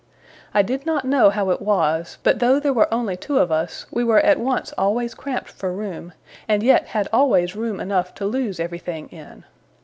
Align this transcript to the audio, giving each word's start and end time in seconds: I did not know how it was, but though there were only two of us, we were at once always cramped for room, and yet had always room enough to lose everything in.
I 0.51 0.63
did 0.63 0.87
not 0.87 1.05
know 1.05 1.29
how 1.29 1.51
it 1.51 1.61
was, 1.61 2.17
but 2.23 2.39
though 2.39 2.59
there 2.59 2.73
were 2.73 2.91
only 2.91 3.15
two 3.15 3.37
of 3.37 3.51
us, 3.51 3.85
we 3.91 4.03
were 4.03 4.19
at 4.21 4.39
once 4.39 4.73
always 4.75 5.13
cramped 5.13 5.49
for 5.51 5.71
room, 5.71 6.13
and 6.47 6.63
yet 6.63 6.87
had 6.87 7.07
always 7.13 7.55
room 7.55 7.79
enough 7.79 8.15
to 8.15 8.25
lose 8.25 8.59
everything 8.59 9.09
in. 9.09 9.43